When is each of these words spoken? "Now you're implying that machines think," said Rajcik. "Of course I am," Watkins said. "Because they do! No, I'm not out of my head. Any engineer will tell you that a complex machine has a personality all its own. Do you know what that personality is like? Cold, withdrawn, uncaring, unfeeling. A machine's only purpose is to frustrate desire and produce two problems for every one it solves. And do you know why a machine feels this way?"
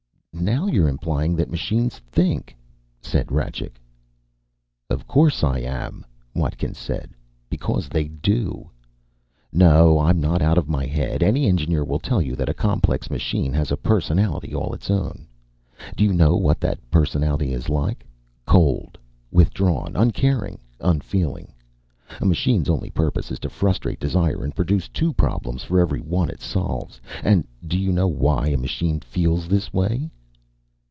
"Now 0.33 0.65
you're 0.65 0.89
implying 0.89 1.35
that 1.35 1.51
machines 1.51 1.99
think," 1.99 2.55
said 2.99 3.31
Rajcik. 3.31 3.79
"Of 4.89 5.05
course 5.05 5.43
I 5.43 5.59
am," 5.59 6.03
Watkins 6.33 6.79
said. 6.79 7.11
"Because 7.47 7.87
they 7.89 8.07
do! 8.07 8.71
No, 9.53 9.99
I'm 9.99 10.19
not 10.19 10.41
out 10.41 10.57
of 10.57 10.67
my 10.69 10.87
head. 10.87 11.21
Any 11.21 11.45
engineer 11.47 11.83
will 11.83 11.99
tell 11.99 12.21
you 12.23 12.35
that 12.37 12.49
a 12.49 12.55
complex 12.55 13.11
machine 13.11 13.53
has 13.53 13.71
a 13.71 13.77
personality 13.77 14.55
all 14.55 14.73
its 14.73 14.89
own. 14.89 15.27
Do 15.95 16.03
you 16.03 16.13
know 16.13 16.35
what 16.35 16.59
that 16.61 16.79
personality 16.89 17.53
is 17.53 17.69
like? 17.69 18.03
Cold, 18.45 18.97
withdrawn, 19.31 19.95
uncaring, 19.95 20.57
unfeeling. 20.79 21.53
A 22.19 22.25
machine's 22.25 22.69
only 22.69 22.89
purpose 22.89 23.29
is 23.31 23.39
to 23.39 23.49
frustrate 23.49 23.99
desire 23.99 24.43
and 24.43 24.55
produce 24.55 24.87
two 24.87 25.13
problems 25.13 25.61
for 25.63 25.79
every 25.79 25.99
one 26.01 26.29
it 26.31 26.41
solves. 26.41 26.99
And 27.21 27.45
do 27.67 27.77
you 27.77 27.91
know 27.91 28.07
why 28.07 28.47
a 28.47 28.57
machine 28.57 29.01
feels 29.01 29.47
this 29.47 29.71
way?" 29.71 30.09